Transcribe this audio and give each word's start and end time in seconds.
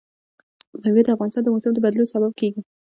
مېوې 0.81 1.01
د 1.03 1.07
افغانستان 1.15 1.43
د 1.43 1.47
موسم 1.53 1.71
د 1.73 1.79
بدلون 1.85 2.07
سبب 2.13 2.31
کېږي. 2.39 2.61